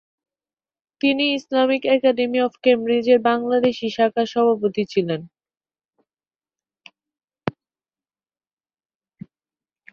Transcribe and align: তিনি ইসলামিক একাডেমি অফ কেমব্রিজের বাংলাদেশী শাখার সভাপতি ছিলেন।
তিনি 1.01 1.23
ইসলামিক 1.37 1.81
একাডেমি 1.95 2.39
অফ 2.41 2.53
কেমব্রিজের 2.63 3.19
বাংলাদেশী 3.21 3.87
শাখার 3.89 4.27
সভাপতি 4.33 4.83
ছিলেন। 4.85 5.21